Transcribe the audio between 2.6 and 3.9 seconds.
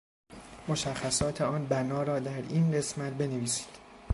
قسمت بنویسید